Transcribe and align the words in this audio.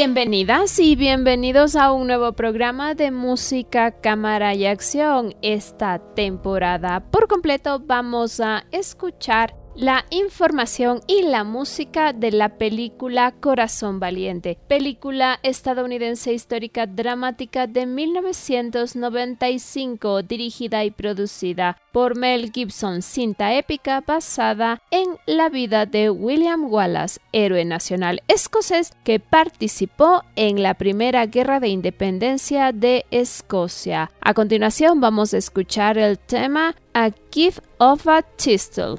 Bienvenidas 0.00 0.78
y 0.78 0.94
bienvenidos 0.94 1.74
a 1.74 1.90
un 1.90 2.06
nuevo 2.06 2.32
programa 2.32 2.94
de 2.94 3.10
música, 3.10 3.90
cámara 4.00 4.54
y 4.54 4.64
acción. 4.64 5.34
Esta 5.42 5.98
temporada 6.14 7.00
por 7.10 7.26
completo 7.26 7.82
vamos 7.84 8.38
a 8.38 8.64
escuchar 8.70 9.57
la 9.78 10.04
información 10.10 11.00
y 11.06 11.22
la 11.22 11.44
música 11.44 12.12
de 12.12 12.32
la 12.32 12.58
película 12.58 13.30
Corazón 13.30 14.00
Valiente, 14.00 14.58
película 14.66 15.38
estadounidense 15.44 16.32
histórica 16.32 16.86
dramática 16.86 17.68
de 17.68 17.86
1995 17.86 20.24
dirigida 20.24 20.84
y 20.84 20.90
producida 20.90 21.80
por 21.92 22.18
Mel 22.18 22.50
Gibson, 22.52 23.02
cinta 23.02 23.54
épica 23.54 24.02
basada 24.04 24.82
en 24.90 25.16
la 25.26 25.48
vida 25.48 25.86
de 25.86 26.10
William 26.10 26.64
Wallace, 26.64 27.20
héroe 27.30 27.64
nacional 27.64 28.24
escocés 28.26 28.90
que 29.04 29.20
participó 29.20 30.24
en 30.34 30.60
la 30.60 30.74
Primera 30.74 31.24
Guerra 31.26 31.60
de 31.60 31.68
Independencia 31.68 32.72
de 32.72 33.06
Escocia. 33.12 34.10
A 34.20 34.34
continuación 34.34 35.00
vamos 35.00 35.34
a 35.34 35.38
escuchar 35.38 35.98
el 35.98 36.18
tema 36.18 36.74
A 36.94 37.12
Gift 37.30 37.60
of 37.78 38.08
a 38.08 38.24
Chisel. 38.36 38.98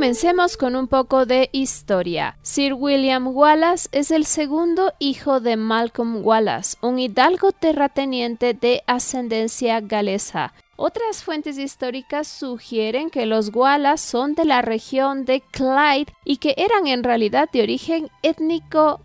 Comencemos 0.00 0.56
con 0.56 0.76
un 0.76 0.88
poco 0.88 1.26
de 1.26 1.50
historia. 1.52 2.38
Sir 2.40 2.72
William 2.72 3.36
Wallace 3.36 3.86
es 3.92 4.10
el 4.10 4.24
segundo 4.24 4.94
hijo 4.98 5.40
de 5.40 5.58
Malcolm 5.58 6.24
Wallace, 6.24 6.78
un 6.80 6.98
hidalgo 6.98 7.52
terrateniente 7.52 8.54
de 8.54 8.82
ascendencia 8.86 9.78
galesa. 9.80 10.54
Otras 10.76 11.22
fuentes 11.22 11.58
históricas 11.58 12.28
sugieren 12.28 13.10
que 13.10 13.26
los 13.26 13.54
Wallace 13.54 14.08
son 14.08 14.34
de 14.34 14.46
la 14.46 14.62
región 14.62 15.26
de 15.26 15.42
Clyde 15.42 16.14
y 16.24 16.38
que 16.38 16.54
eran 16.56 16.86
en 16.86 17.04
realidad 17.04 17.50
de 17.52 17.62
origen 17.62 18.08
étnico 18.22 19.02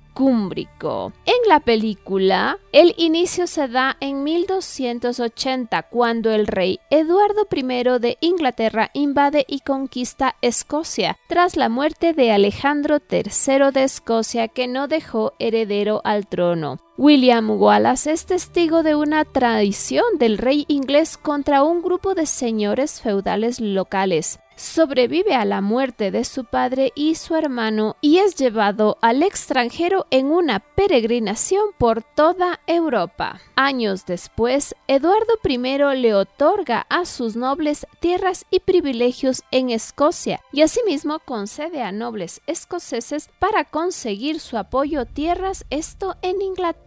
En 1.26 1.50
la 1.50 1.60
película, 1.60 2.58
el 2.72 2.96
inicio 2.98 3.48
se 3.48 3.68
da 3.68 3.98
en 4.00 4.24
1280, 4.24 5.84
cuando 5.84 6.32
el 6.32 6.48
rey 6.48 6.80
Eduardo 6.90 7.48
I 7.52 8.00
de 8.00 8.18
Inglaterra 8.22 8.92
invade 8.94 9.46
y 9.48 9.60
conquista 9.60 10.36
Escocia, 10.42 11.18
tras 11.28 11.58
la 11.58 11.68
muerte 11.70 12.14
de 12.14 12.32
Alejandro 12.32 13.00
III 13.12 13.72
de 13.74 13.84
Escocia, 13.84 14.48
que 14.48 14.68
no 14.68 14.88
dejó 14.88 15.34
heredero 15.38 16.02
al 16.06 16.28
trono. 16.28 16.85
William 16.98 17.50
Wallace 17.52 18.14
es 18.14 18.26
testigo 18.26 18.82
de 18.82 18.96
una 18.96 19.26
tradición 19.26 20.06
del 20.18 20.38
rey 20.38 20.64
inglés 20.70 21.18
contra 21.18 21.62
un 21.62 21.82
grupo 21.82 22.16
de 22.16 22.26
señores 22.26 23.02
feudales 23.02 23.60
locales 23.60 24.40
sobrevive 24.56 25.36
a 25.36 25.46
la 25.46 25.62
muerte 25.62 26.12
de 26.12 26.24
su 26.24 26.46
padre 26.46 26.92
y 26.96 27.16
su 27.16 27.36
hermano 27.36 27.98
y 28.02 28.18
es 28.18 28.36
llevado 28.36 28.98
al 29.02 29.24
extranjero 29.24 30.06
en 30.12 30.28
una 30.28 30.60
peregrinación 30.60 31.70
por 31.78 32.04
toda 32.04 32.60
Europa. 32.68 33.40
Años 33.56 34.06
después, 34.06 34.76
Eduardo 34.88 35.34
I 35.44 35.58
le 35.98 36.16
otorga 36.16 36.86
a 36.90 37.06
sus 37.06 37.36
nobles 37.36 37.86
tierras 38.00 38.46
y 38.50 38.60
privilegios 38.60 39.44
en 39.52 39.70
Escocia 39.70 40.42
y 40.52 40.62
asimismo 40.62 41.20
concede 41.20 41.82
a 41.82 41.92
nobles 41.92 42.42
escoceses 42.48 43.30
para 43.40 43.66
conseguir 43.66 44.40
su 44.40 44.58
apoyo 44.58 45.06
tierras, 45.06 45.66
esto 45.70 46.16
en 46.22 46.42
Inglaterra 46.42 46.85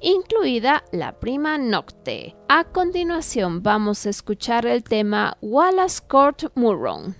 incluida 0.00 0.84
la 0.92 1.18
prima 1.18 1.58
nocte. 1.58 2.36
A 2.48 2.64
continuación 2.64 3.62
vamos 3.62 4.06
a 4.06 4.10
escuchar 4.10 4.66
el 4.66 4.82
tema 4.82 5.36
Wallace 5.40 6.00
Court 6.06 6.44
Murron. 6.54 7.16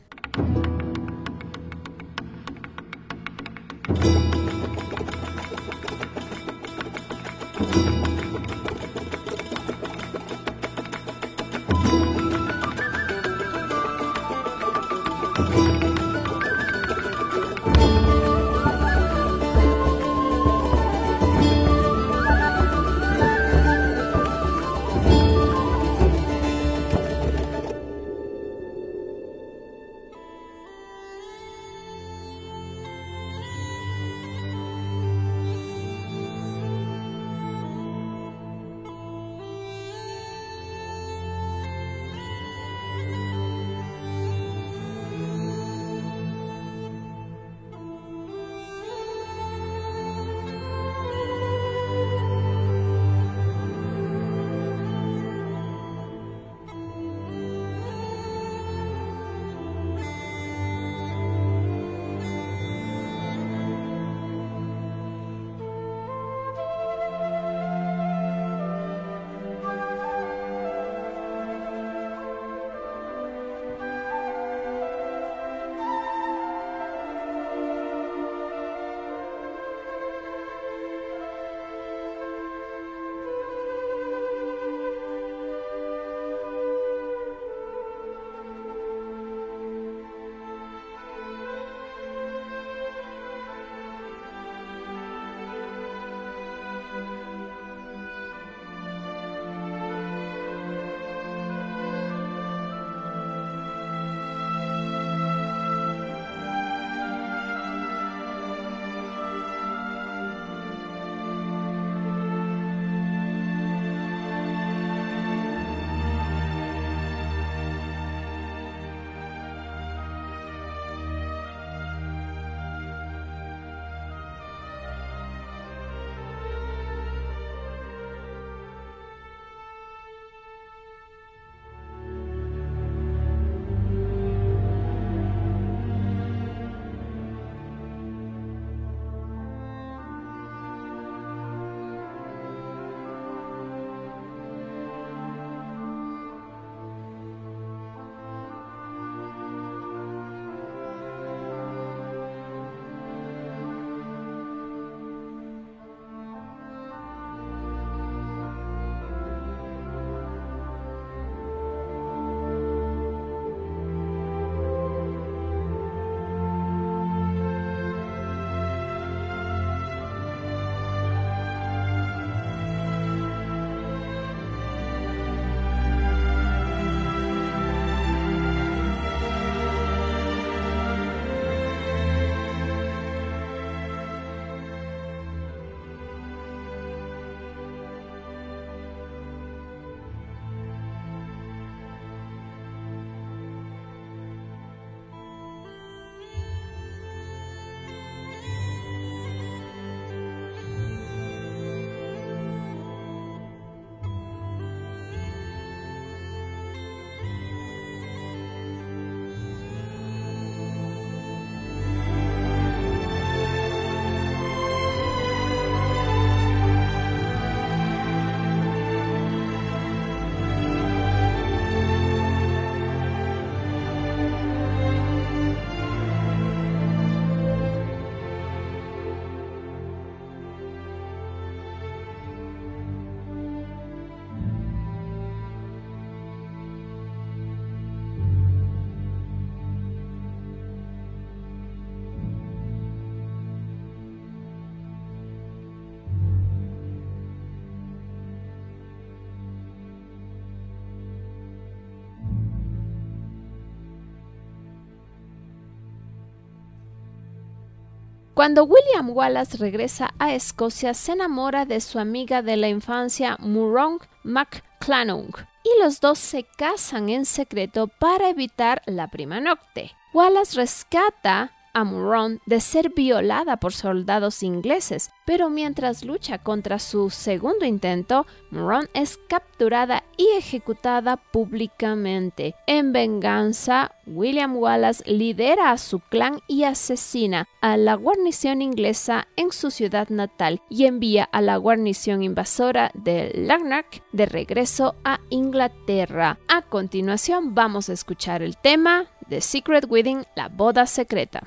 Cuando 258.35 258.65
William 258.65 259.11
Wallace 259.11 259.57
regresa 259.59 260.13
a 260.19 260.35
Escocia, 260.35 260.93
se 260.93 261.13
enamora 261.13 261.67
de 261.67 261.81
su 261.81 262.01
amiga 262.01 262.43
de 262.43 262.57
la 262.57 262.69
infancia 262.69 263.37
Murong 263.39 264.01
MacClanung 264.25 265.33
y 265.63 265.81
los 265.81 266.01
dos 266.01 266.19
se 266.19 266.45
casan 266.59 267.11
en 267.11 267.27
secreto 267.27 267.87
para 267.87 268.29
evitar 268.29 268.83
la 268.87 269.07
prima 269.07 269.39
nocte. 269.39 269.93
Wallace 270.13 270.57
rescata 270.57 271.53
a 271.75 271.85
Muron 271.85 272.41
de 272.47 272.61
ser 272.61 272.91
violada 272.91 273.59
por 273.59 273.73
soldados 273.73 274.43
ingleses, 274.43 275.11
pero 275.27 275.51
mientras 275.51 276.05
lucha 276.05 276.39
contra 276.39 276.79
su 276.79 277.11
segundo 277.11 277.67
intento, 277.67 278.27
Muron 278.51 278.89
es 278.95 279.19
capturada 279.29 280.05
y 280.17 280.29
ejecutada 280.39 281.17
públicamente. 281.17 282.55
En 282.67 282.93
venganza, 282.93 283.93
William 284.07 284.57
Wallace 284.57 285.03
lidera 285.11 285.71
a 285.71 285.79
su 285.79 285.99
clan 286.01 286.41
y 286.47 286.65
asesina 286.65 287.49
a 287.61 287.77
la 287.77 287.95
guarnición 287.95 288.63
inglesa 288.63 289.27
en 289.37 289.51
su 289.53 289.71
ciudad 289.71 290.09
natal 290.09 290.63
y 290.69 290.87
envía 290.87 291.25
a 291.25 291.43
la 291.43 291.57
guarnición 291.57 292.23
invasora 292.23 292.91
de 292.95 293.33
Lanark 293.35 294.03
de 294.13 294.27
regreso 294.27 294.95
a 295.05 295.21
Inglaterra. 295.31 296.39
A 296.49 296.63
continuación 296.63 297.55
vamos 297.55 297.89
a 297.89 297.93
escuchar 297.93 298.43
el 298.43 298.57
tema 298.57 299.07
The 299.29 299.41
Secret 299.41 299.87
Wedding, 299.89 300.25
la 300.37 300.49
boda 300.49 300.87
secreta. 300.87 301.43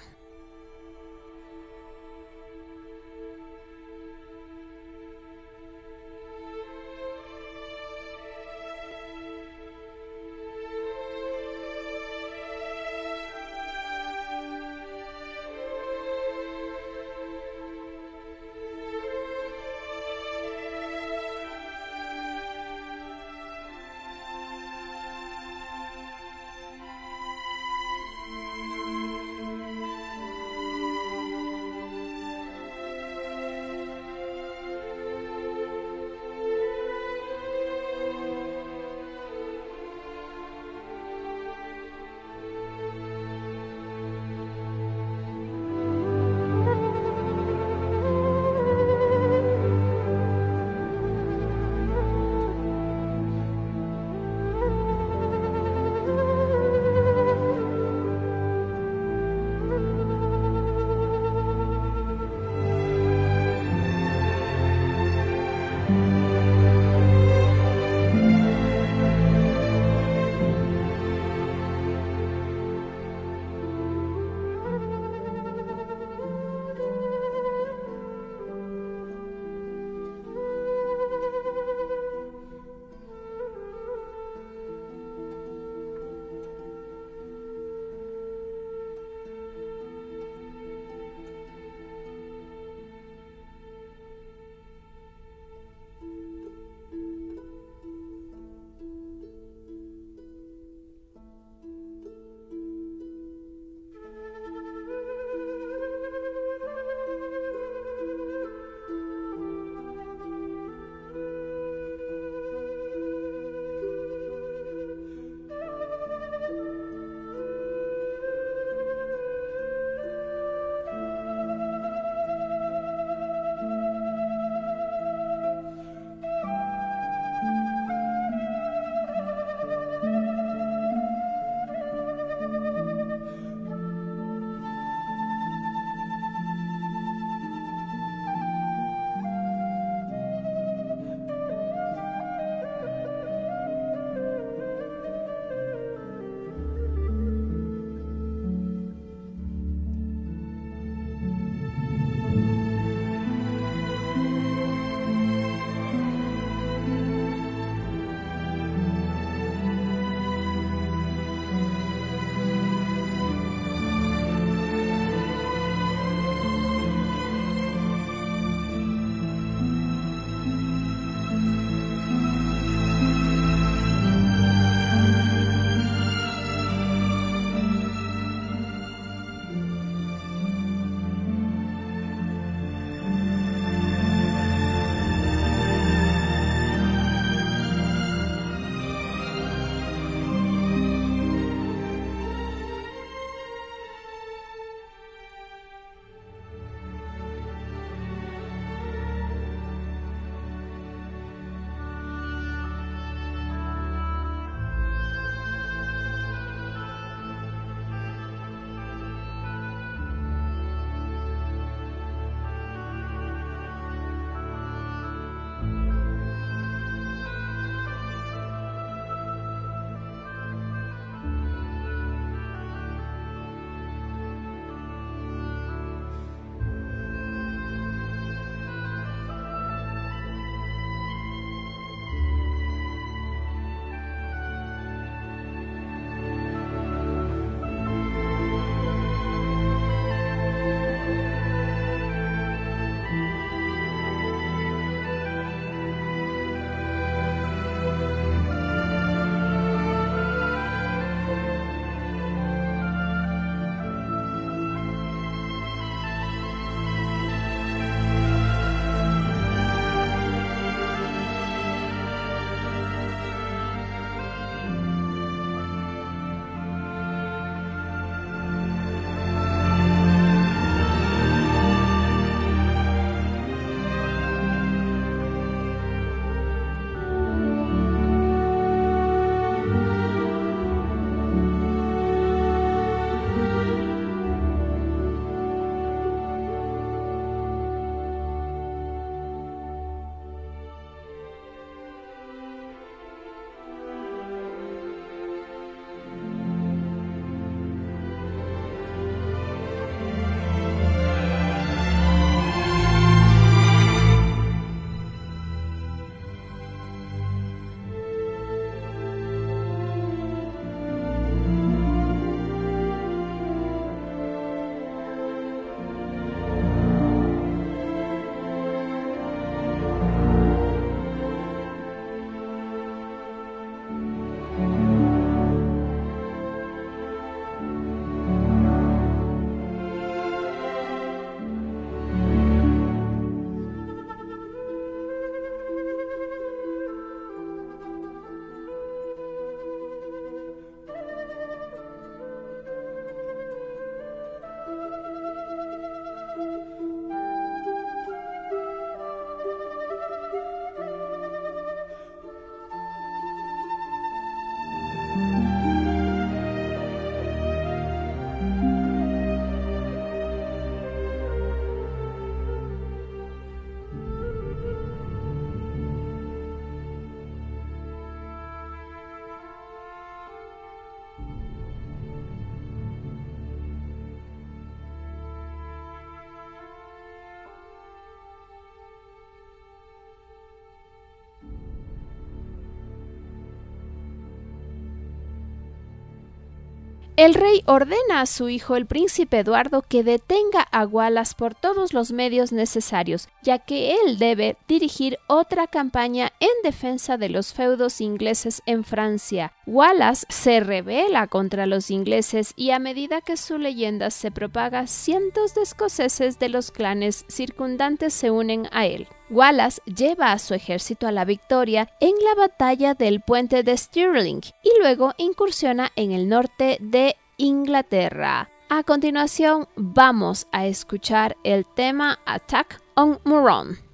El 387.18 387.34
rey 387.34 387.64
ordena 387.66 388.22
a 388.22 388.28
su 388.28 388.48
hijo 388.48 388.76
el 388.76 388.86
príncipe 388.86 389.40
Eduardo 389.40 389.82
que 389.82 390.04
detenga 390.04 390.62
a 390.72 390.86
Wallace 390.86 391.34
por 391.36 391.56
todos 391.56 391.92
los 391.92 392.12
medios 392.12 392.52
necesarios, 392.52 393.28
ya 393.42 393.58
que 393.58 393.96
él 393.96 394.20
debe 394.20 394.56
dirigir 394.68 395.18
otra 395.26 395.66
campaña 395.66 396.32
en 396.40 396.52
defensa 396.64 397.18
de 397.18 397.30
los 397.30 397.54
feudos 397.54 398.02
ingleses 398.02 398.62
en 398.68 398.84
Francia. 398.84 399.52
Wallace 399.68 400.26
se 400.30 400.62
revela 400.62 401.28
contra 401.28 401.66
los 401.66 401.92
ingleses 401.92 402.54
y 402.56 402.72
a 402.72 402.80
medida 402.80 403.20
que 403.20 403.36
su 403.36 403.58
leyenda 403.58 404.12
se 404.12 404.32
propaga, 404.32 404.88
cientos 404.88 405.54
de 405.56 405.64
escoceses 405.64 406.40
de 406.40 406.48
los 406.48 406.72
clanes 406.72 407.26
circundantes 407.28 408.14
se 408.14 408.32
unen 408.32 408.70
a 408.72 408.86
él. 408.86 409.10
Wallace 409.30 409.82
lleva 409.84 410.32
a 410.32 410.40
su 410.40 410.54
ejército 410.54 411.06
a 411.06 411.12
la 411.12 411.26
victoria 411.26 411.90
en 412.00 412.14
la 412.24 412.34
batalla 412.36 412.94
del 412.94 413.20
puente 413.20 413.62
de 413.64 413.76
Stirling 413.76 414.42
y 414.64 414.72
luego 414.80 415.14
incursiona 415.18 415.92
en 415.98 416.14
el 416.14 416.30
norte 416.30 416.78
de 416.80 417.18
Inglaterra. 417.36 418.50
A 418.70 418.84
continuación 418.84 419.68
vamos 419.76 420.48
a 420.54 420.66
escuchar 420.66 421.36
el 421.44 421.66
tema 421.66 422.20
Attack 422.26 422.82
on 422.96 423.20
Moron. 423.26 423.87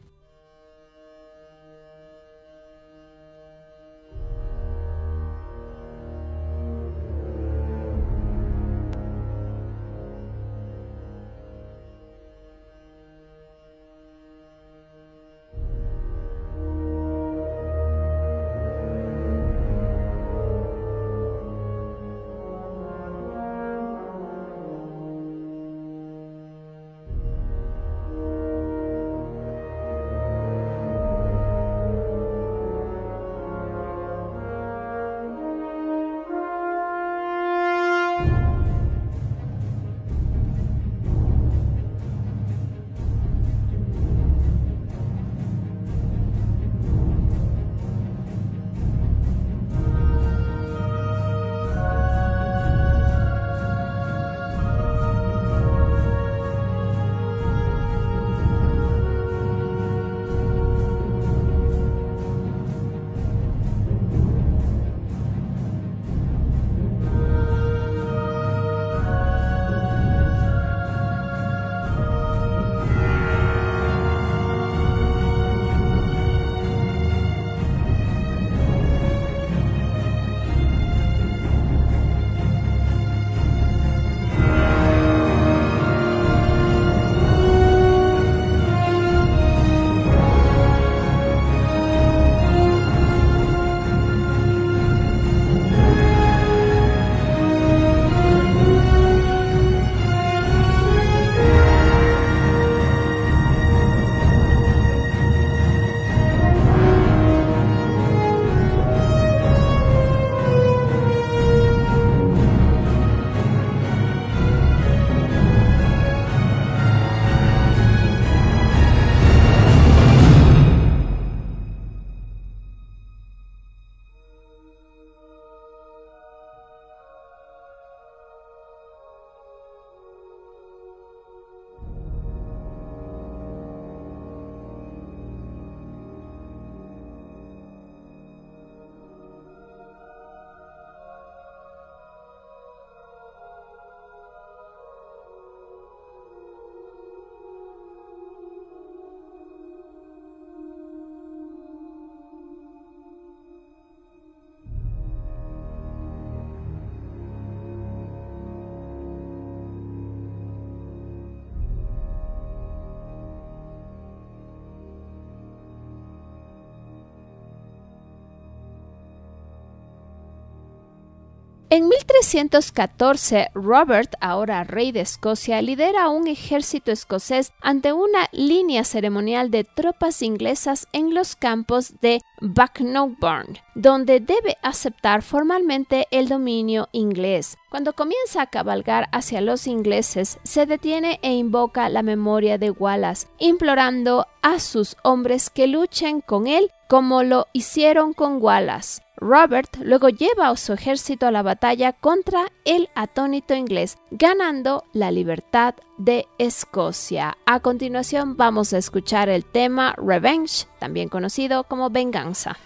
En 171.75 171.88
1314, 171.88 173.49
Robert, 173.55 174.13
ahora 174.21 174.63
rey 174.63 174.91
de 174.91 174.99
Escocia, 175.01 175.59
lidera 175.63 176.07
un 176.09 176.27
ejército 176.27 176.91
escocés 176.91 177.51
ante 177.62 177.93
una 177.93 178.29
línea 178.31 178.83
ceremonial 178.83 179.49
de 179.49 179.63
tropas 179.63 180.21
inglesas 180.21 180.88
en 180.93 181.15
los 181.15 181.36
campos 181.36 181.99
de 181.99 182.21
Bucknockburn, 182.41 183.57
donde 183.73 184.19
debe 184.19 184.55
aceptar 184.62 185.23
formalmente 185.23 186.05
el 186.12 186.27
dominio 186.27 186.89
inglés. 186.91 187.57
Cuando 187.71 187.93
comienza 187.93 188.43
a 188.43 188.51
cabalgar 188.51 189.09
hacia 189.12 189.41
los 189.41 189.65
ingleses, 189.65 190.38
se 190.43 190.67
detiene 190.67 191.19
e 191.23 191.33
invoca 191.33 191.89
la 191.89 192.03
memoria 192.03 192.59
de 192.59 192.69
Wallace, 192.69 193.25
implorando 193.39 194.27
a 194.43 194.59
sus 194.59 194.95
hombres 195.01 195.49
que 195.49 195.65
luchen 195.65 196.21
con 196.21 196.45
él 196.45 196.69
como 196.88 197.23
lo 197.23 197.47
hicieron 197.51 198.13
con 198.13 198.39
Wallace. 198.39 199.01
Robert 199.23 199.77
luego 199.81 200.09
lleva 200.09 200.49
a 200.49 200.57
su 200.57 200.73
ejército 200.73 201.25
a 201.25 201.31
la 201.31 201.41
batalla 201.41 201.93
contra 201.93 202.51
el 202.65 202.89
atónito 202.93 203.55
inglés, 203.55 203.97
ganando 204.12 204.83
la 204.91 205.12
libertad 205.12 205.75
de 205.97 206.27
Escocia. 206.38 207.38
A 207.45 207.62
continuación 207.62 208.36
vamos 208.36 208.73
a 208.73 208.77
escuchar 208.77 209.29
el 209.29 209.45
tema 209.45 209.95
Revenge, 209.97 210.67
también 210.79 211.07
conocido 211.07 211.63
como 211.63 211.89
Venganza. 211.89 212.57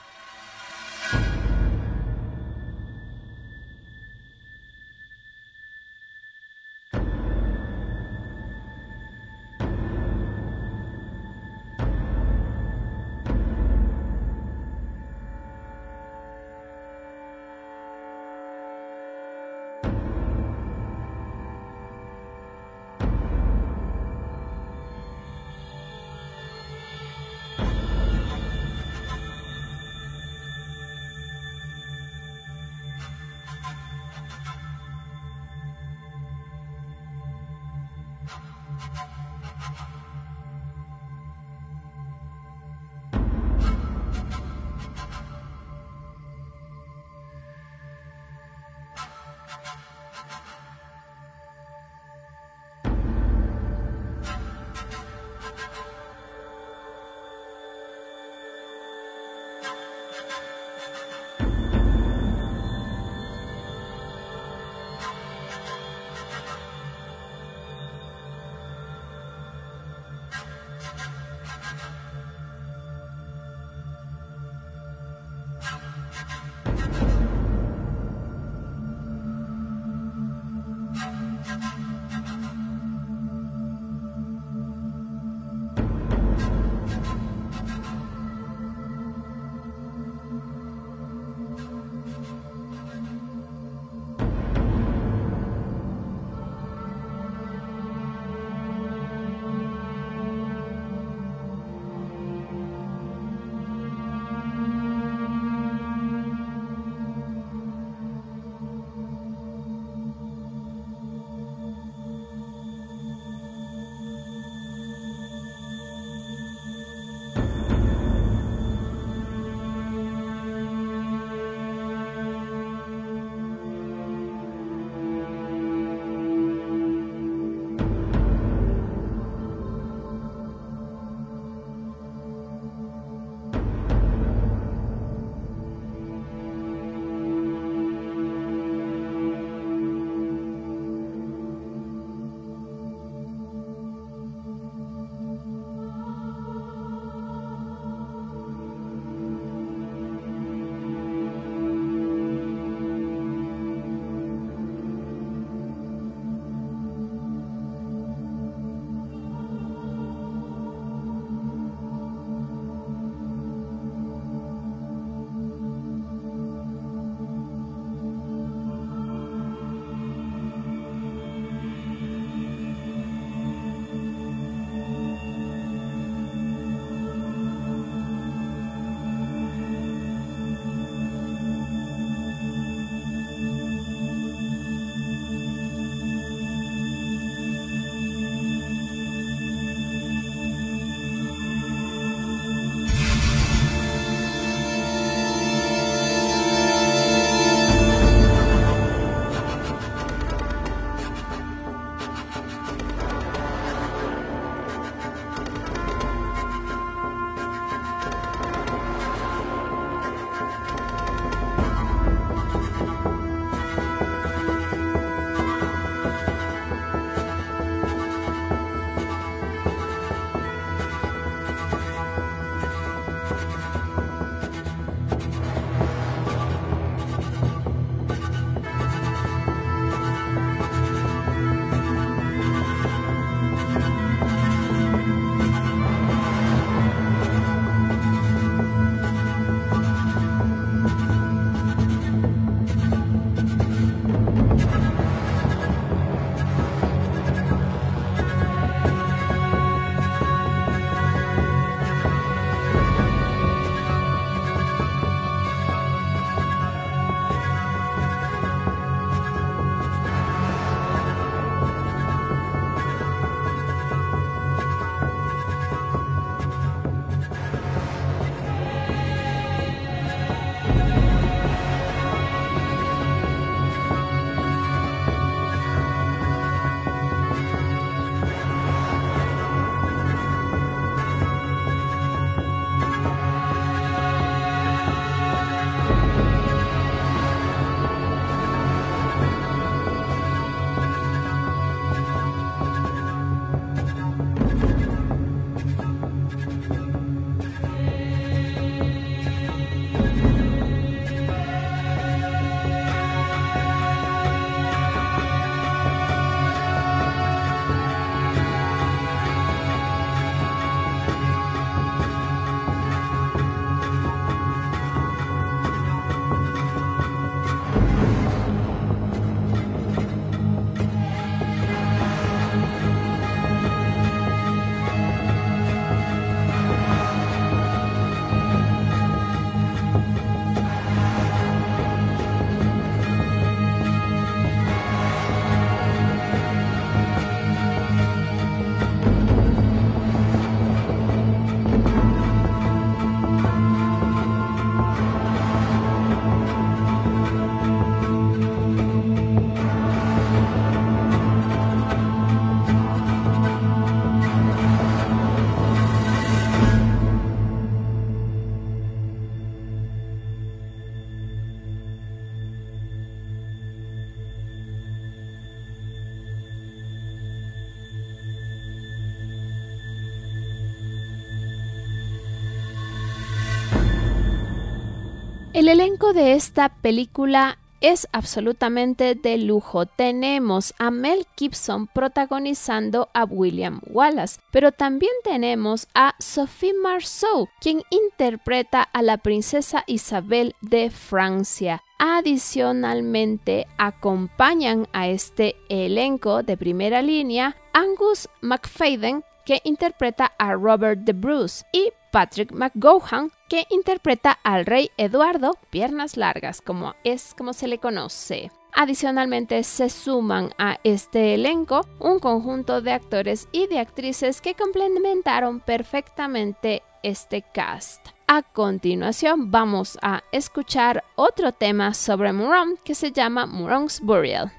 El 375.57 375.69
elenco 375.69 376.13
de 376.13 376.33
esta 376.33 376.69
película 376.69 377.57
es 377.81 378.07
absolutamente 378.11 379.15
de 379.15 379.39
lujo. 379.39 379.87
Tenemos 379.87 380.75
a 380.77 380.91
Mel 380.91 381.25
Gibson 381.35 381.87
protagonizando 381.87 383.09
a 383.15 383.23
William 383.23 383.81
Wallace, 383.87 384.39
pero 384.51 384.71
también 384.71 385.13
tenemos 385.23 385.87
a 385.95 386.13
Sophie 386.19 386.75
Marceau, 386.75 387.49
quien 387.59 387.81
interpreta 387.89 388.83
a 388.83 389.01
la 389.01 389.17
princesa 389.17 389.83
Isabel 389.87 390.53
de 390.61 390.91
Francia. 390.91 391.81
Adicionalmente, 391.97 393.65
acompañan 393.79 394.87
a 394.93 395.07
este 395.07 395.55
elenco 395.69 396.43
de 396.43 396.55
primera 396.55 397.01
línea 397.01 397.55
Angus 397.73 398.29
McFadden, 398.41 399.23
que 399.47 399.61
interpreta 399.63 400.33
a 400.37 400.55
Robert 400.55 400.99
de 401.05 401.13
Bruce, 401.13 401.63
y 401.71 401.93
Patrick 402.11 402.51
McGowan, 402.51 403.31
que 403.47 403.65
interpreta 403.69 404.37
al 404.43 404.65
rey 404.65 404.91
Eduardo 404.97 405.53
Piernas 405.69 406.17
Largas, 406.17 406.59
como 406.59 406.95
es 407.05 407.33
como 407.33 407.53
se 407.53 407.69
le 407.69 407.77
conoce. 407.77 408.51
Adicionalmente 408.73 409.63
se 409.63 409.89
suman 409.89 410.49
a 410.57 410.79
este 410.83 411.33
elenco 411.33 411.87
un 411.99 412.19
conjunto 412.19 412.81
de 412.81 412.91
actores 412.91 413.47
y 413.53 413.67
de 413.67 413.79
actrices 413.79 414.41
que 414.41 414.53
complementaron 414.53 415.61
perfectamente 415.61 416.83
este 417.01 417.41
cast. 417.53 418.05
A 418.27 418.41
continuación 418.41 419.49
vamos 419.49 419.97
a 420.01 420.23
escuchar 420.33 421.05
otro 421.15 421.53
tema 421.53 421.93
sobre 421.93 422.33
Muron 422.33 422.75
que 422.83 422.95
se 422.95 423.13
llama 423.13 423.45
Muron's 423.45 424.01
Burial. 424.01 424.51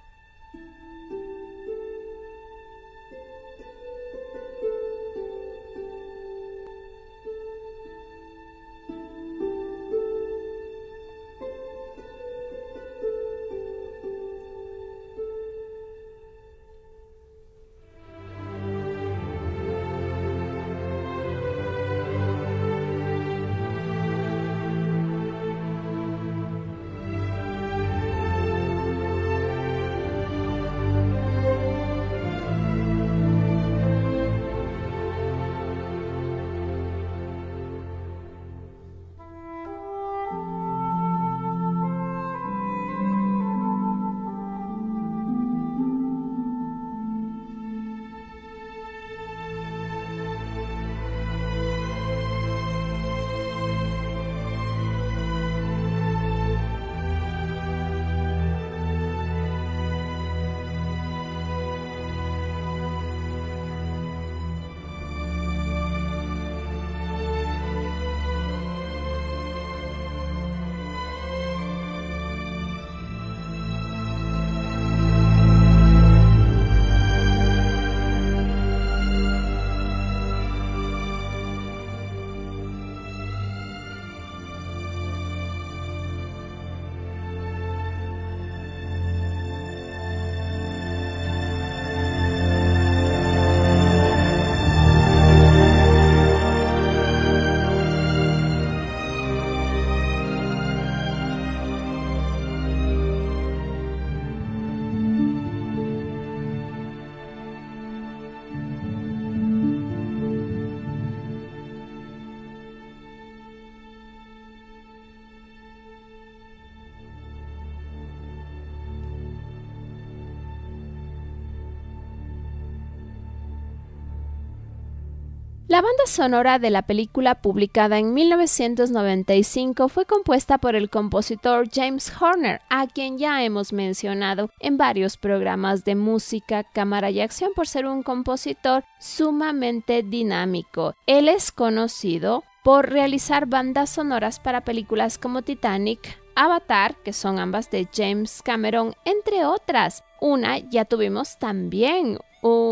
La 125.79 125.83
banda 125.83 126.07
sonora 126.07 126.59
de 126.59 126.71
la 126.71 126.83
película 126.83 127.37
publicada 127.37 128.01
en 128.01 128.13
1995 128.13 129.89
fue 129.89 130.07
compuesta 130.07 130.59
por 130.59 130.75
el 130.75 130.91
compositor 130.91 131.69
James 131.73 132.13
Horner, 132.21 132.61
a 132.69 132.89
quien 132.89 133.17
ya 133.17 133.45
hemos 133.45 133.73
mencionado 133.73 134.51
en 134.59 134.77
varios 134.77 135.17
programas 135.17 135.85
de 135.85 135.95
música, 135.95 136.65
cámara 136.65 137.11
y 137.11 137.21
acción 137.21 137.53
por 137.55 137.69
ser 137.69 137.87
un 137.87 138.03
compositor 138.03 138.83
sumamente 138.99 140.03
dinámico. 140.03 140.97
Él 141.07 141.29
es 141.29 141.53
conocido 141.53 142.43
por 142.65 142.91
realizar 142.91 143.47
bandas 143.47 143.91
sonoras 143.91 144.41
para 144.41 144.63
películas 144.63 145.17
como 145.17 145.43
Titanic, 145.43 146.19
Avatar, 146.35 146.97
que 147.05 147.13
son 147.13 147.39
ambas 147.39 147.71
de 147.71 147.87
James 147.95 148.43
Cameron, 148.43 148.97
entre 149.05 149.45
otras. 149.45 150.03
Una 150.21 150.59
ya 150.59 150.85
tuvimos 150.85 151.39
también 151.39 152.19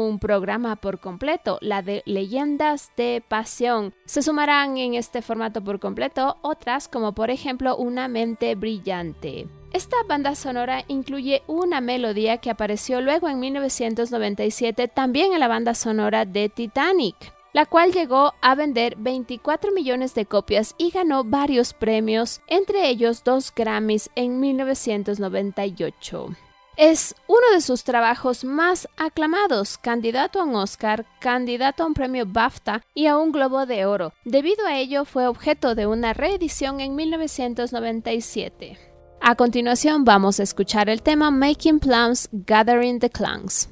un 0.06 0.18
programa 0.18 0.76
por 0.76 1.00
completo, 1.00 1.58
la 1.60 1.82
de 1.82 2.02
Leyendas 2.06 2.92
de 2.96 3.22
Pasión. 3.26 3.92
Se 4.04 4.22
sumarán 4.22 4.78
en 4.78 4.94
este 4.94 5.22
formato 5.22 5.62
por 5.62 5.80
completo 5.80 6.38
otras 6.42 6.88
como 6.88 7.12
por 7.12 7.30
ejemplo 7.30 7.76
Una 7.76 8.08
mente 8.08 8.54
brillante. 8.54 9.46
Esta 9.72 9.96
banda 10.08 10.34
sonora 10.34 10.84
incluye 10.88 11.42
una 11.46 11.80
melodía 11.80 12.38
que 12.38 12.50
apareció 12.50 13.00
luego 13.00 13.28
en 13.28 13.40
1997 13.40 14.88
también 14.88 15.32
en 15.32 15.40
la 15.40 15.48
banda 15.48 15.74
sonora 15.74 16.24
de 16.24 16.48
Titanic 16.48 17.36
la 17.56 17.64
cual 17.64 17.90
llegó 17.90 18.34
a 18.42 18.54
vender 18.54 18.96
24 18.98 19.72
millones 19.72 20.14
de 20.14 20.26
copias 20.26 20.74
y 20.76 20.90
ganó 20.90 21.24
varios 21.24 21.72
premios, 21.72 22.42
entre 22.48 22.90
ellos 22.90 23.24
dos 23.24 23.50
Grammys 23.54 24.10
en 24.14 24.40
1998. 24.40 26.36
Es 26.76 27.14
uno 27.26 27.40
de 27.54 27.62
sus 27.62 27.84
trabajos 27.84 28.44
más 28.44 28.86
aclamados, 28.98 29.78
candidato 29.78 30.40
a 30.40 30.44
un 30.44 30.56
Oscar, 30.56 31.06
candidato 31.20 31.82
a 31.82 31.86
un 31.86 31.94
premio 31.94 32.26
BAFTA 32.26 32.82
y 32.92 33.06
a 33.06 33.16
un 33.16 33.32
Globo 33.32 33.64
de 33.64 33.86
Oro. 33.86 34.12
Debido 34.26 34.66
a 34.66 34.76
ello 34.76 35.06
fue 35.06 35.26
objeto 35.26 35.74
de 35.74 35.86
una 35.86 36.12
reedición 36.12 36.80
en 36.80 36.94
1997. 36.94 38.78
A 39.22 39.34
continuación 39.36 40.04
vamos 40.04 40.38
a 40.38 40.42
escuchar 40.42 40.90
el 40.90 41.00
tema 41.00 41.30
Making 41.30 41.80
Plans, 41.80 42.28
Gathering 42.30 43.00
the 43.00 43.08
Clans. 43.08 43.70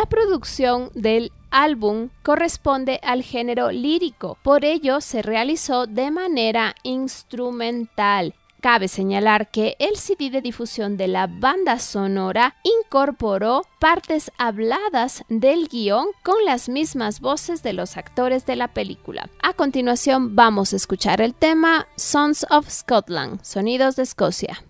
La 0.00 0.06
producción 0.06 0.90
del 0.94 1.30
álbum 1.50 2.08
corresponde 2.22 3.00
al 3.02 3.22
género 3.22 3.70
lírico, 3.70 4.38
por 4.42 4.64
ello 4.64 5.02
se 5.02 5.20
realizó 5.20 5.86
de 5.86 6.10
manera 6.10 6.74
instrumental. 6.84 8.34
Cabe 8.62 8.88
señalar 8.88 9.50
que 9.50 9.76
el 9.78 9.96
CD 9.96 10.30
de 10.30 10.40
difusión 10.40 10.96
de 10.96 11.06
la 11.06 11.26
banda 11.26 11.78
sonora 11.78 12.56
incorporó 12.62 13.66
partes 13.78 14.32
habladas 14.38 15.22
del 15.28 15.68
guion 15.68 16.06
con 16.22 16.46
las 16.46 16.70
mismas 16.70 17.20
voces 17.20 17.62
de 17.62 17.74
los 17.74 17.98
actores 17.98 18.46
de 18.46 18.56
la 18.56 18.68
película. 18.68 19.28
A 19.42 19.52
continuación 19.52 20.34
vamos 20.34 20.72
a 20.72 20.76
escuchar 20.76 21.20
el 21.20 21.34
tema 21.34 21.86
Sons 21.96 22.46
of 22.48 22.70
Scotland, 22.70 23.42
Sonidos 23.42 23.96
de 23.96 24.04
Escocia. 24.04 24.64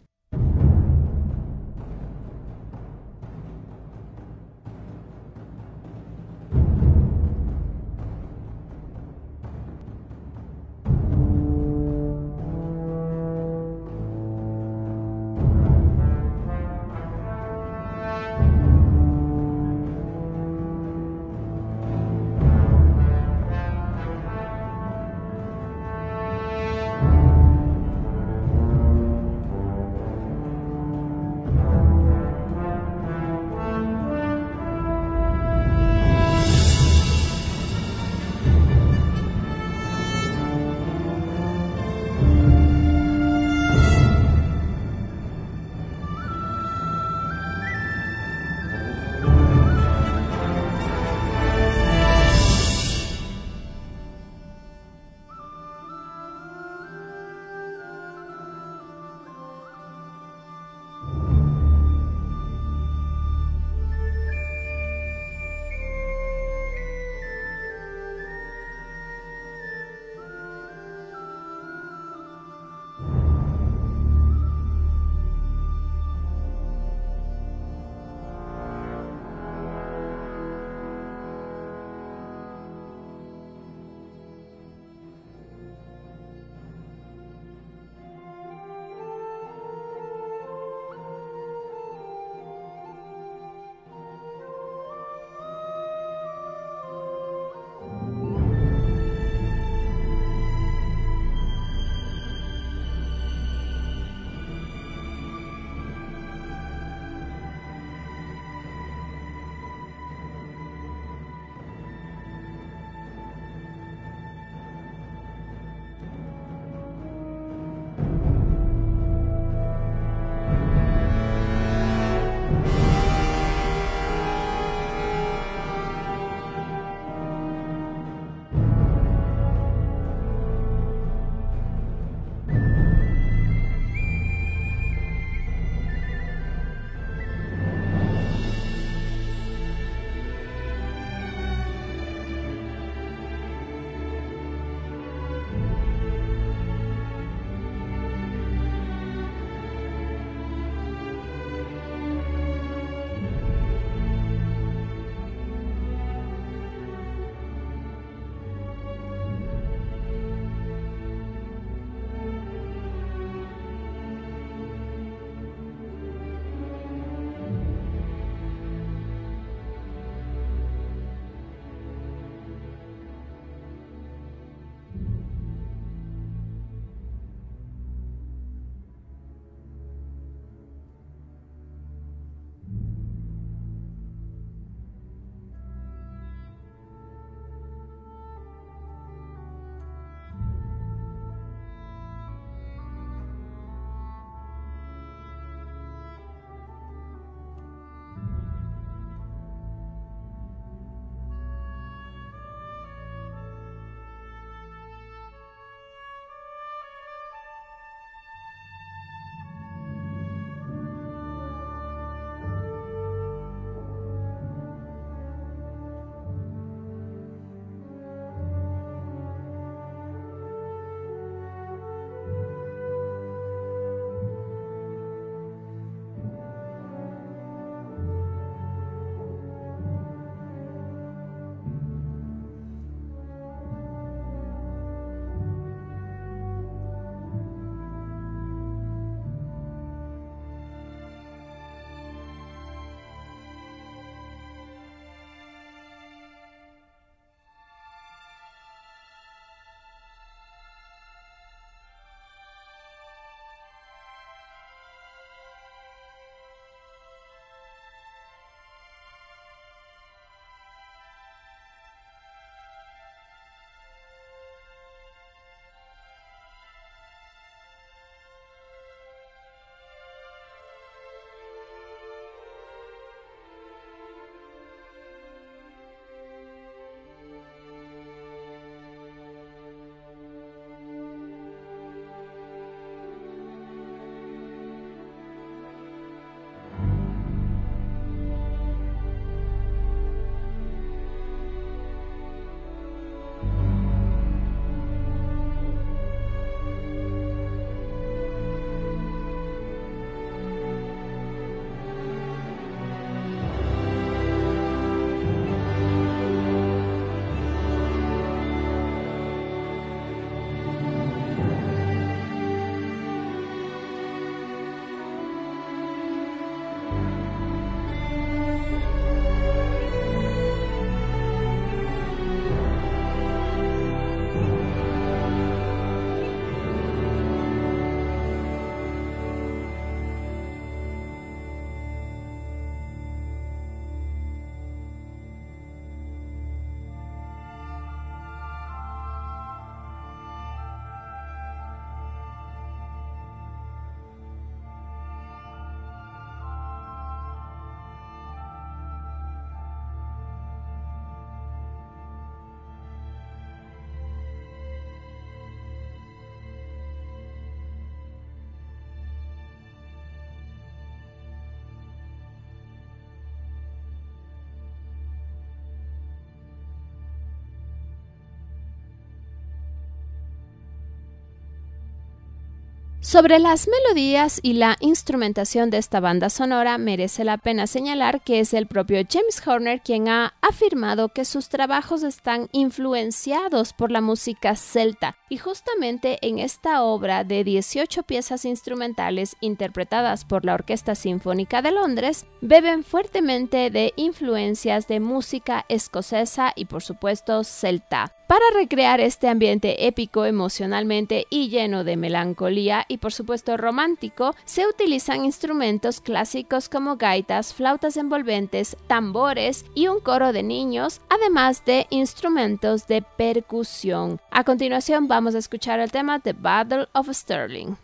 Sobre 373.10 373.40
las 373.40 373.66
melodías 373.66 374.38
y 374.40 374.52
la 374.52 374.76
instrumentación 374.78 375.68
de 375.70 375.78
esta 375.78 375.98
banda 375.98 376.30
sonora 376.30 376.78
merece 376.78 377.24
la 377.24 377.38
pena 377.38 377.66
señalar 377.66 378.20
que 378.20 378.38
es 378.38 378.54
el 378.54 378.68
propio 378.68 379.02
James 379.10 379.44
Horner 379.44 379.80
quien 379.80 380.08
ha 380.08 380.34
afirmado 380.50 381.08
que 381.08 381.24
sus 381.24 381.48
trabajos 381.48 382.02
están 382.02 382.48
influenciados 382.52 383.72
por 383.72 383.90
la 383.90 384.00
música 384.00 384.54
celta 384.56 385.16
y 385.28 385.38
justamente 385.38 386.18
en 386.22 386.38
esta 386.38 386.82
obra 386.82 387.24
de 387.24 387.44
18 387.44 388.02
piezas 388.02 388.44
instrumentales 388.44 389.36
interpretadas 389.40 390.24
por 390.24 390.44
la 390.44 390.54
Orquesta 390.54 390.94
Sinfónica 390.94 391.62
de 391.62 391.70
Londres 391.70 392.26
beben 392.40 392.84
fuertemente 392.84 393.70
de 393.70 393.92
influencias 393.96 394.88
de 394.88 395.00
música 395.00 395.64
escocesa 395.68 396.52
y 396.54 396.66
por 396.66 396.82
supuesto 396.82 397.44
celta. 397.44 398.12
Para 398.30 398.44
recrear 398.54 399.00
este 399.00 399.26
ambiente 399.26 399.88
épico 399.88 400.24
emocionalmente 400.24 401.26
y 401.30 401.48
lleno 401.48 401.82
de 401.82 401.96
melancolía 401.96 402.84
y 402.86 402.98
por 402.98 403.12
supuesto 403.12 403.56
romántico, 403.56 404.36
se 404.44 404.68
utilizan 404.68 405.24
instrumentos 405.24 406.00
clásicos 406.00 406.68
como 406.68 406.96
gaitas, 406.96 407.52
flautas 407.52 407.96
envolventes, 407.96 408.76
tambores 408.86 409.64
y 409.74 409.88
un 409.88 409.98
coro 409.98 410.32
de 410.32 410.39
niños, 410.42 411.00
además 411.08 411.64
de 411.64 411.86
instrumentos 411.90 412.86
de 412.86 413.02
percusión. 413.02 414.20
A 414.30 414.44
continuación 414.44 415.08
vamos 415.08 415.34
a 415.34 415.38
escuchar 415.38 415.80
el 415.80 415.90
tema 415.90 416.20
The 416.20 416.32
Battle 416.32 416.88
of 416.92 417.08
Stirling. 417.10 417.76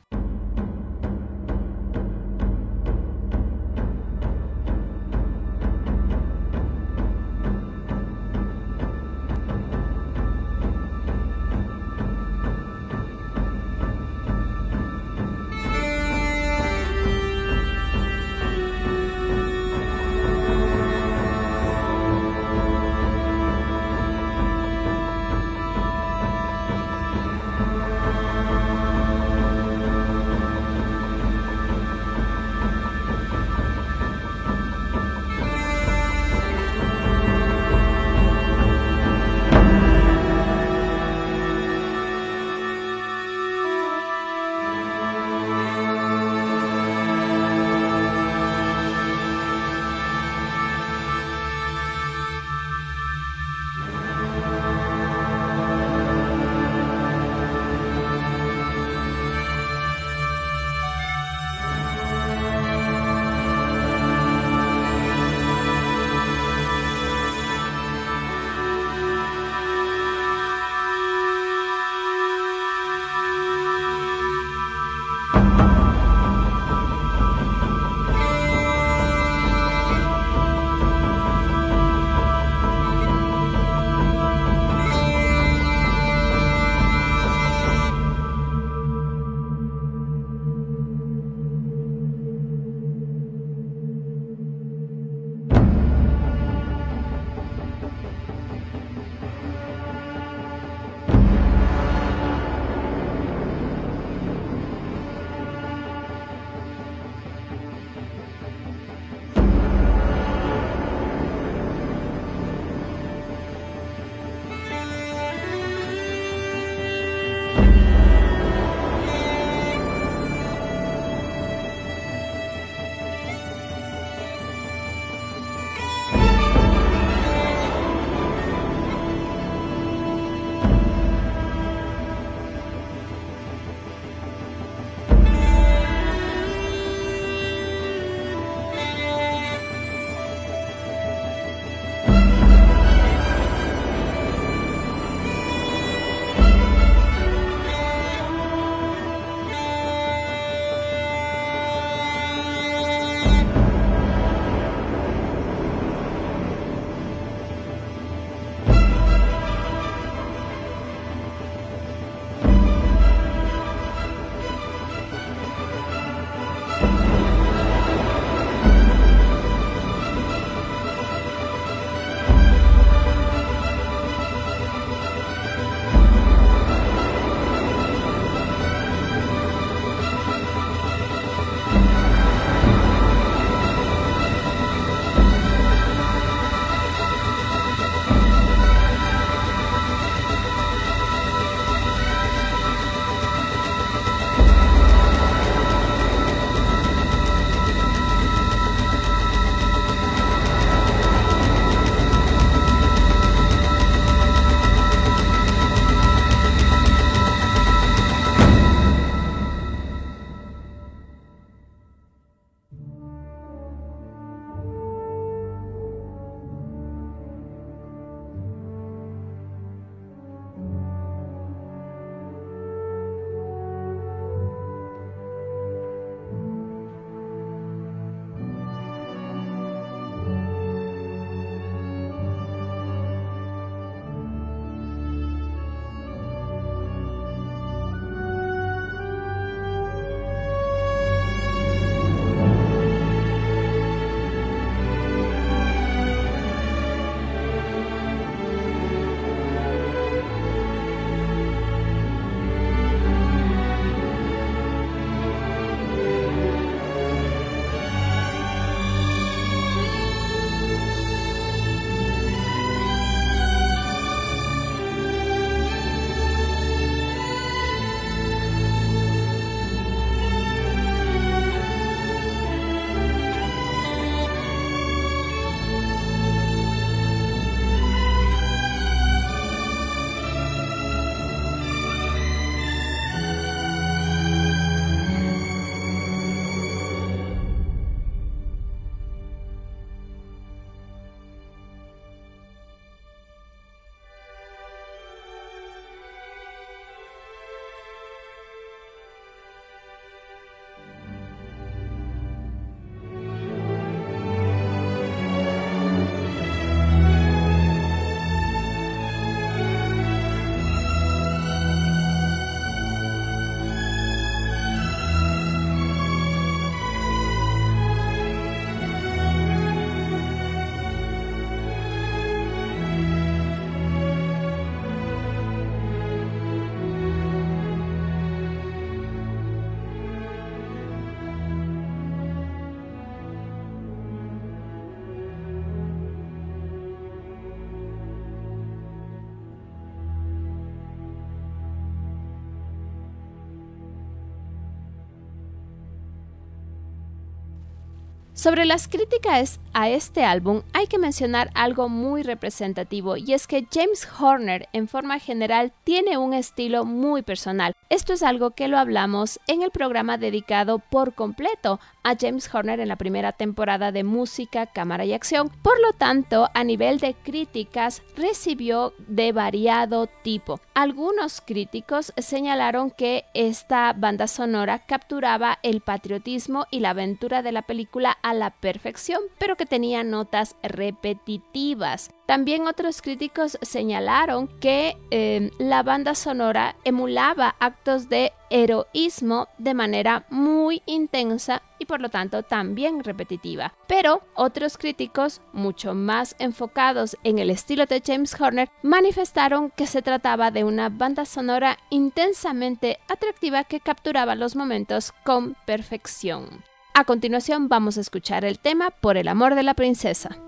Sobre 348.37 348.66
las 348.66 348.87
críticas 348.87 349.61
a 349.72 349.89
este 349.89 350.22
álbum 350.22 350.61
hay 350.74 350.89
que 350.89 350.99
mencionar 350.99 351.51
algo 351.55 351.89
muy 351.89 352.22
representativo 352.22 353.16
y 353.16 353.32
es 353.32 353.47
que 353.47 353.66
James 353.72 354.07
Horner 354.20 354.68
en 354.74 354.89
forma 354.89 355.18
general 355.18 355.72
tiene 355.84 356.18
un 356.18 356.34
estilo 356.34 356.84
muy 356.84 357.22
personal. 357.22 357.72
Esto 357.89 358.12
es 358.12 358.22
algo 358.22 358.51
que 358.51 358.68
lo 358.68 358.78
hablamos 358.78 359.41
en 359.47 359.62
el 359.62 359.70
programa 359.70 360.18
dedicado 360.18 360.80
por 360.80 361.14
completo 361.14 361.80
a 362.03 362.14
James 362.14 362.53
Horner 362.53 362.80
en 362.80 362.89
la 362.89 362.97
primera 362.97 363.32
temporada 363.32 363.91
de 363.91 364.05
Música, 364.05 364.66
Cámara 364.66 365.05
y 365.05 365.14
Acción. 365.14 365.51
Por 365.62 365.80
lo 365.80 365.93
tanto, 365.93 366.49
a 366.53 366.62
nivel 366.62 366.99
de 366.99 367.14
críticas 367.14 368.03
recibió 368.16 368.93
de 369.09 369.32
variado 369.32 370.09
tipo. 370.22 370.61
Algunos 370.74 371.41
críticos 371.41 372.12
señalaron 372.18 372.91
que 372.91 373.24
esta 373.34 373.93
banda 373.93 374.26
sonora 374.26 374.80
capturaba 374.80 375.59
el 375.62 375.80
patriotismo 375.80 376.66
y 376.70 376.80
la 376.80 376.91
aventura 376.91 377.43
de 377.43 377.53
la 377.53 377.62
película 377.62 378.18
a 378.27 378.35
la 378.35 378.51
perfección, 378.51 379.22
pero 379.39 379.55
que 379.55 379.66
tenía 379.66 380.03
notas 380.03 380.57
repetitivas. 380.61 382.11
También 382.27 382.66
otros 382.66 383.01
críticos 383.01 383.57
señalaron 383.62 384.49
que 384.59 384.97
eh, 385.12 385.53
la 385.59 385.85
banda 385.85 386.16
sonora 386.16 386.74
emulaba 386.83 387.55
actos 387.61 388.09
de 388.09 388.33
heroísmo 388.51 389.47
de 389.59 389.74
manera 389.74 390.27
muy 390.29 390.83
intensa 390.87 391.62
y 391.79 391.85
por 391.85 392.01
lo 392.01 392.09
tanto 392.09 392.43
también 392.43 393.05
repetitiva. 393.05 393.74
Pero 393.87 394.22
otros 394.35 394.77
críticos, 394.77 395.41
mucho 395.53 395.95
más 395.95 396.35
enfocados 396.41 397.16
en 397.22 397.39
el 397.39 397.49
estilo 397.49 397.87
de 397.87 398.03
James 398.05 398.35
Horner, 398.41 398.70
manifestaron 398.83 399.70
que 399.70 399.87
se 399.87 400.03
trataba 400.03 400.51
de 400.51 400.64
una 400.64 400.89
banda 400.89 401.27
sonora 401.27 401.79
intensamente 401.91 402.99
atractiva 403.09 403.62
que 403.62 403.79
capturaba 403.79 404.35
los 404.35 404.57
momentos 404.57 405.12
con 405.24 405.55
perfección. 405.64 406.64
A 406.99 407.05
continuación 407.05 407.68
vamos 407.68 407.99
a 407.99 408.01
escuchar 408.01 408.47
el 408.47 408.59
tema 408.59 408.90
Por 408.90 409.18
el 409.18 409.28
amor 409.28 409.55
de 409.55 409.62
la 409.62 409.74
princesa. 409.74 410.38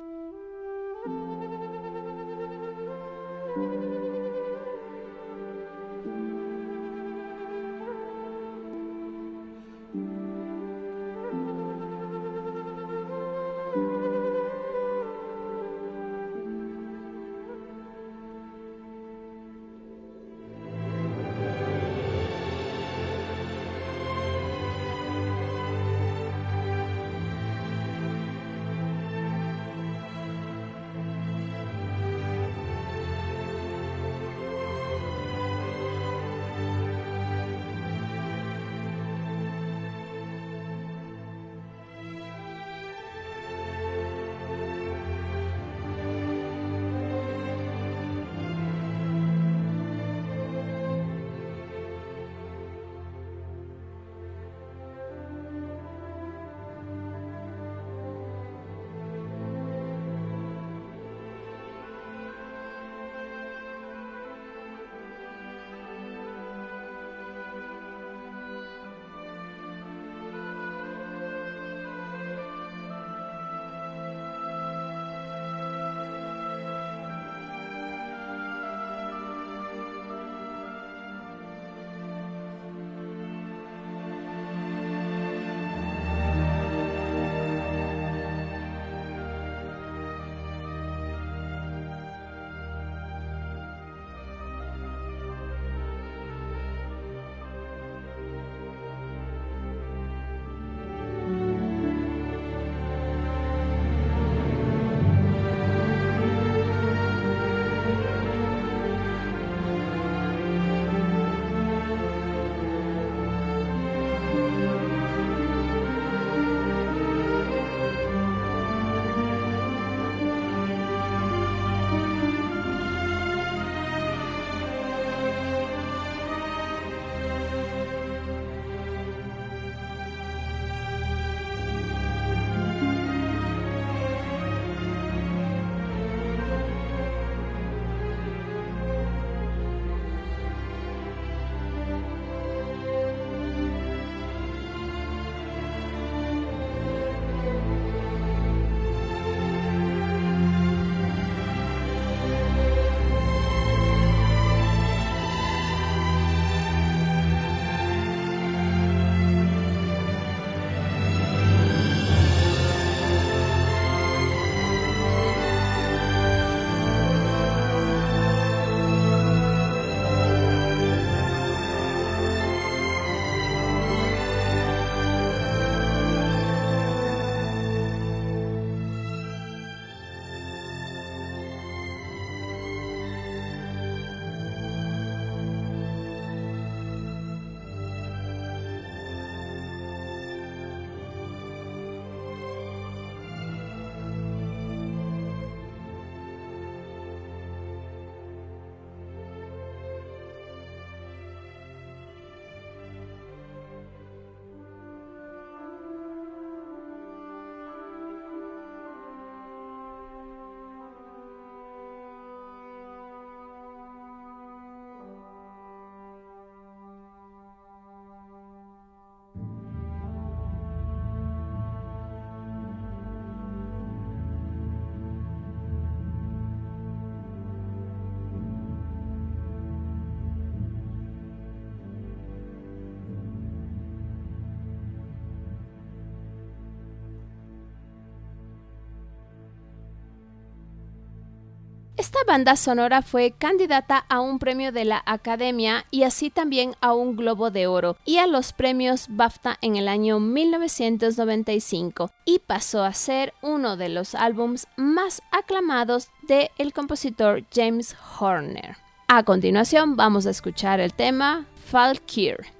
Esta 242.08 242.24
banda 242.26 242.56
sonora 242.56 243.02
fue 243.02 243.32
candidata 243.32 244.06
a 244.08 244.20
un 244.20 244.38
premio 244.38 244.72
de 244.72 244.86
la 244.86 245.02
Academia 245.04 245.84
y 245.90 246.04
así 246.04 246.30
también 246.30 246.74
a 246.80 246.94
un 246.94 247.16
Globo 247.16 247.50
de 247.50 247.66
Oro 247.66 247.98
y 248.06 248.16
a 248.16 248.26
los 248.26 248.54
premios 248.54 249.08
BAFTA 249.10 249.58
en 249.60 249.76
el 249.76 249.88
año 249.88 250.18
1995 250.18 252.10
y 252.24 252.38
pasó 252.38 252.82
a 252.82 252.94
ser 252.94 253.34
uno 253.42 253.76
de 253.76 253.90
los 253.90 254.14
álbums 254.14 254.68
más 254.78 255.20
aclamados 255.32 256.08
del 256.26 256.48
el 256.56 256.72
compositor 256.72 257.44
James 257.54 257.94
Horner. 258.18 258.78
A 259.08 259.22
continuación 259.24 259.94
vamos 259.94 260.24
a 260.24 260.30
escuchar 260.30 260.80
el 260.80 260.94
tema 260.94 261.44
Falkir. 261.66 262.57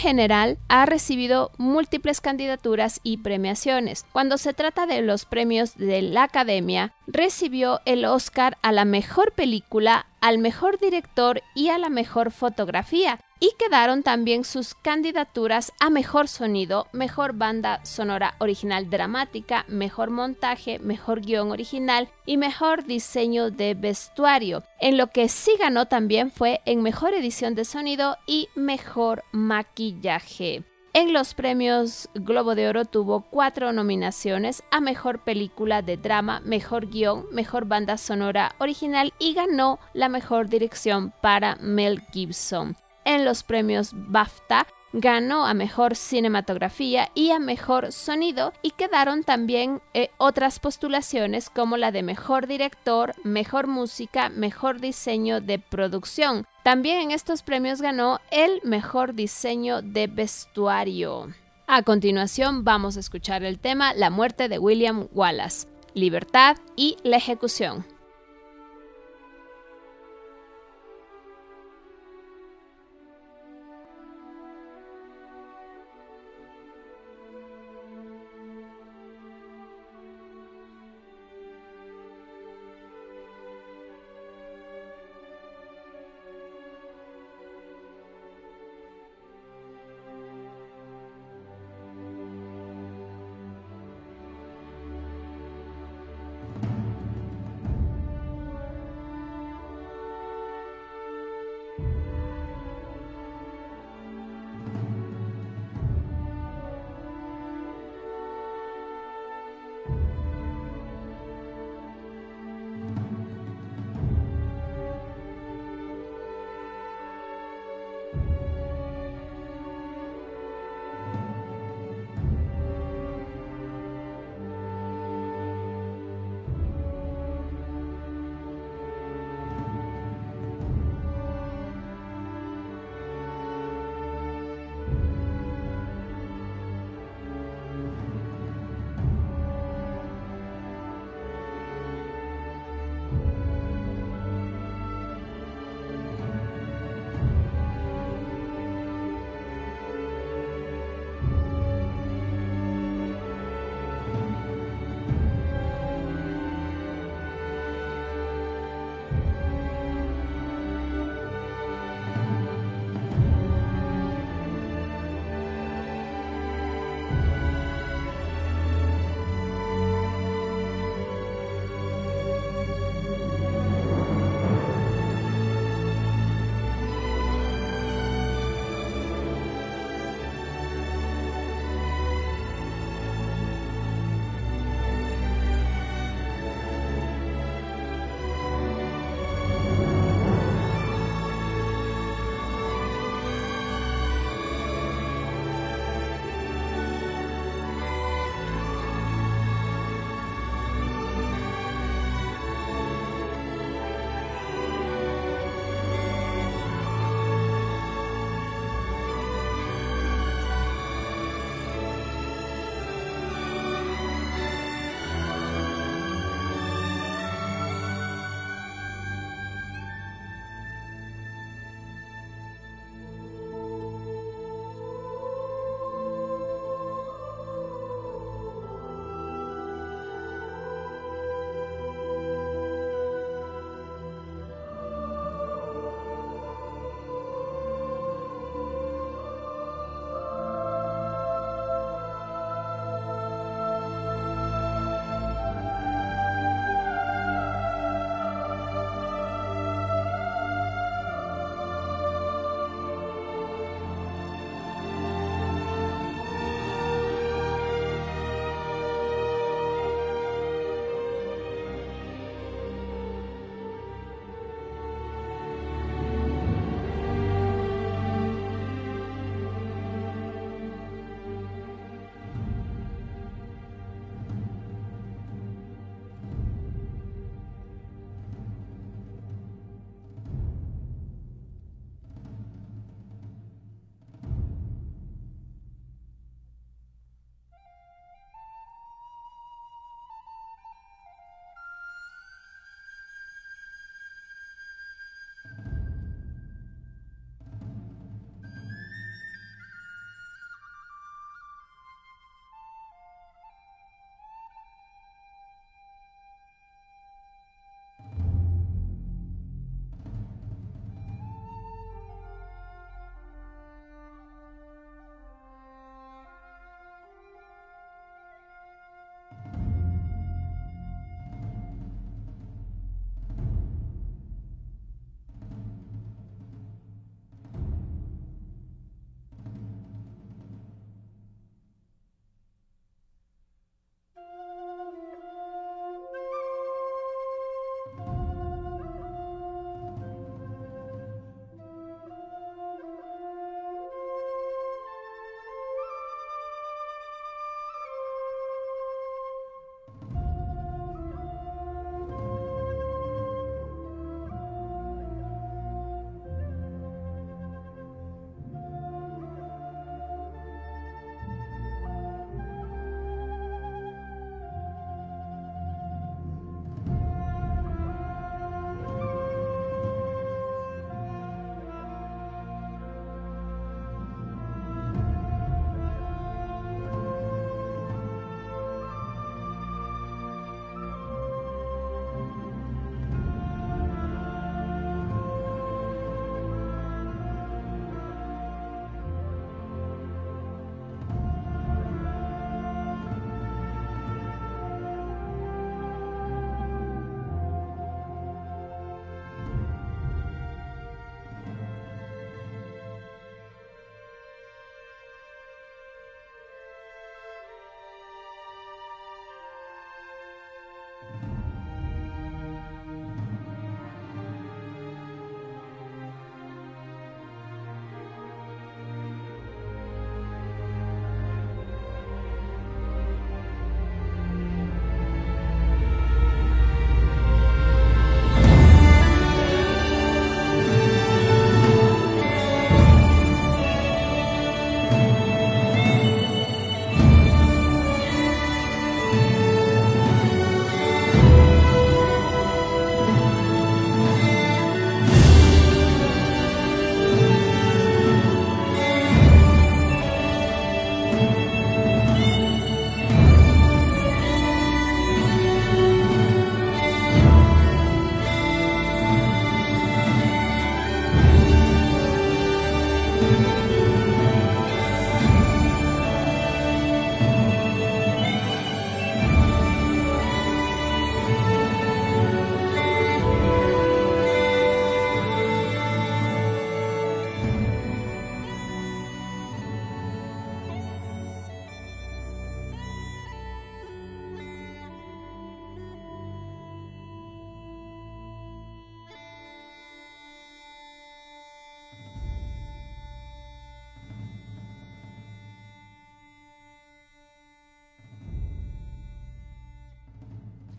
General, 0.00 0.58
ha 0.68 0.86
recibido 0.86 1.52
múltiples 1.58 2.20
candidaturas 2.20 3.00
y 3.02 3.18
premiaciones. 3.18 4.06
Cuando 4.12 4.38
se 4.38 4.54
trata 4.54 4.86
de 4.86 5.02
los 5.02 5.26
premios 5.26 5.76
de 5.76 6.00
la 6.00 6.24
Academia, 6.24 6.94
recibió 7.06 7.80
el 7.84 8.06
Oscar 8.06 8.56
a 8.62 8.72
la 8.72 8.86
mejor 8.86 9.32
película, 9.32 10.06
al 10.20 10.38
mejor 10.38 10.78
director 10.78 11.42
y 11.54 11.68
a 11.68 11.78
la 11.78 11.90
mejor 11.90 12.30
fotografía, 12.30 13.20
y 13.40 13.52
quedaron 13.58 14.02
también 14.02 14.44
sus 14.44 14.74
candidaturas 14.74 15.72
a 15.80 15.88
mejor 15.90 16.28
sonido, 16.28 16.86
mejor 16.92 17.32
banda 17.32 17.84
sonora 17.84 18.34
original 18.38 18.90
dramática, 18.90 19.64
mejor 19.66 20.10
montaje, 20.10 20.78
mejor 20.78 21.22
guion 21.22 21.50
original 21.50 22.10
y 22.26 22.36
mejor 22.36 22.84
diseño 22.84 23.50
de 23.50 23.74
vestuario. 23.74 24.62
En 24.78 24.98
lo 24.98 25.08
que 25.08 25.28
sí 25.28 25.52
ganó 25.58 25.86
también 25.86 26.30
fue 26.30 26.60
en 26.66 26.82
mejor 26.82 27.14
edición 27.14 27.54
de 27.54 27.64
sonido 27.64 28.18
y 28.26 28.48
mejor 28.54 29.24
maquillaje. 29.32 30.62
En 30.92 31.12
los 31.12 31.34
premios 31.34 32.08
Globo 32.14 32.56
de 32.56 32.68
Oro 32.68 32.84
tuvo 32.84 33.22
cuatro 33.22 33.72
nominaciones 33.72 34.64
a 34.72 34.80
Mejor 34.80 35.22
Película 35.22 35.82
de 35.82 35.96
Drama, 35.96 36.40
Mejor 36.40 36.88
Guión, 36.88 37.26
Mejor 37.30 37.66
Banda 37.66 37.96
Sonora 37.96 38.56
Original 38.58 39.12
y 39.20 39.34
ganó 39.34 39.78
la 39.94 40.08
Mejor 40.08 40.48
Dirección 40.48 41.12
para 41.22 41.54
Mel 41.60 42.02
Gibson. 42.12 42.76
En 43.04 43.24
los 43.24 43.42
premios 43.42 43.92
BAFTA 43.94 44.66
ganó 44.92 45.46
a 45.46 45.54
mejor 45.54 45.94
cinematografía 45.94 47.10
y 47.14 47.30
a 47.30 47.38
mejor 47.38 47.92
sonido 47.92 48.52
y 48.62 48.72
quedaron 48.72 49.22
también 49.22 49.80
eh, 49.94 50.10
otras 50.18 50.58
postulaciones 50.58 51.48
como 51.48 51.76
la 51.76 51.92
de 51.92 52.02
mejor 52.02 52.46
director, 52.46 53.14
mejor 53.22 53.66
música, 53.66 54.28
mejor 54.30 54.80
diseño 54.80 55.40
de 55.40 55.58
producción. 55.58 56.46
También 56.62 57.00
en 57.00 57.10
estos 57.12 57.42
premios 57.42 57.80
ganó 57.80 58.20
el 58.30 58.60
mejor 58.64 59.14
diseño 59.14 59.80
de 59.82 60.06
vestuario. 60.08 61.28
A 61.66 61.82
continuación 61.82 62.64
vamos 62.64 62.96
a 62.96 63.00
escuchar 63.00 63.44
el 63.44 63.60
tema 63.60 63.94
La 63.94 64.10
muerte 64.10 64.48
de 64.48 64.58
William 64.58 65.06
Wallace, 65.12 65.68
libertad 65.94 66.56
y 66.74 66.96
la 67.04 67.16
ejecución. 67.16 67.86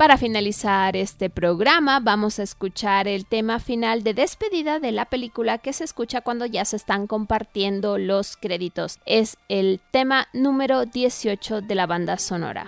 Para 0.01 0.17
finalizar 0.17 0.95
este 0.95 1.29
programa 1.29 1.99
vamos 1.99 2.39
a 2.39 2.43
escuchar 2.43 3.07
el 3.07 3.27
tema 3.27 3.59
final 3.59 4.01
de 4.01 4.15
despedida 4.15 4.79
de 4.79 4.91
la 4.91 5.05
película 5.05 5.59
que 5.59 5.73
se 5.73 5.83
escucha 5.83 6.21
cuando 6.21 6.47
ya 6.47 6.65
se 6.65 6.77
están 6.77 7.05
compartiendo 7.05 7.99
los 7.99 8.35
créditos. 8.35 8.97
Es 9.05 9.37
el 9.47 9.79
tema 9.91 10.27
número 10.33 10.87
18 10.87 11.61
de 11.61 11.75
la 11.75 11.85
banda 11.85 12.17
sonora. 12.17 12.67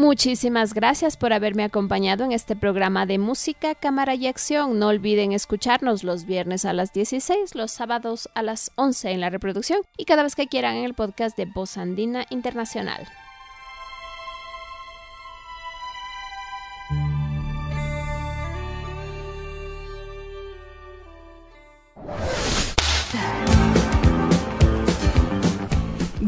Muchísimas 0.00 0.72
gracias 0.72 1.18
por 1.18 1.34
haberme 1.34 1.62
acompañado 1.62 2.24
en 2.24 2.32
este 2.32 2.56
programa 2.56 3.04
de 3.04 3.18
música, 3.18 3.74
cámara 3.74 4.14
y 4.14 4.28
acción. 4.28 4.78
No 4.78 4.88
olviden 4.88 5.32
escucharnos 5.32 6.04
los 6.04 6.24
viernes 6.24 6.64
a 6.64 6.72
las 6.72 6.94
16, 6.94 7.54
los 7.54 7.70
sábados 7.70 8.30
a 8.34 8.42
las 8.42 8.72
11 8.76 9.10
en 9.10 9.20
la 9.20 9.28
reproducción 9.28 9.82
y 9.98 10.06
cada 10.06 10.22
vez 10.22 10.36
que 10.36 10.46
quieran 10.46 10.76
en 10.76 10.84
el 10.84 10.94
podcast 10.94 11.36
de 11.36 11.44
Voz 11.44 11.76
Andina 11.76 12.24
Internacional. 12.30 13.06